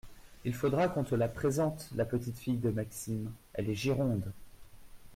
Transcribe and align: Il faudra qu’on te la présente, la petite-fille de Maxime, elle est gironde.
Il 0.45 0.55
faudra 0.55 0.87
qu’on 0.87 1.03
te 1.03 1.13
la 1.13 1.27
présente, 1.27 1.91
la 1.95 2.05
petite-fille 2.05 2.57
de 2.57 2.71
Maxime, 2.71 3.31
elle 3.53 3.69
est 3.69 3.75
gironde. 3.75 4.31